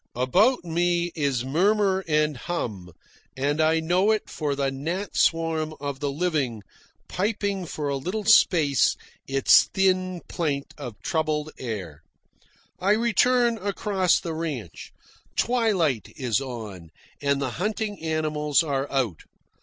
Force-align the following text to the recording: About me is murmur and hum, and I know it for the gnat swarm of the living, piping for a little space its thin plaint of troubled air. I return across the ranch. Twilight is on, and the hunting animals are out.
About 0.15 0.65
me 0.65 1.11
is 1.15 1.45
murmur 1.45 2.03
and 2.07 2.35
hum, 2.35 2.91
and 3.37 3.61
I 3.61 3.79
know 3.79 4.09
it 4.09 4.31
for 4.31 4.55
the 4.55 4.71
gnat 4.71 5.15
swarm 5.15 5.75
of 5.79 5.99
the 5.99 6.09
living, 6.09 6.63
piping 7.07 7.67
for 7.67 7.87
a 7.87 7.97
little 7.97 8.23
space 8.25 8.95
its 9.27 9.65
thin 9.65 10.21
plaint 10.27 10.73
of 10.75 10.99
troubled 11.03 11.51
air. 11.59 12.01
I 12.79 12.93
return 12.93 13.59
across 13.59 14.19
the 14.19 14.33
ranch. 14.33 14.91
Twilight 15.35 16.11
is 16.15 16.41
on, 16.41 16.89
and 17.21 17.39
the 17.39 17.51
hunting 17.61 18.01
animals 18.01 18.63
are 18.63 18.91
out. 18.91 19.19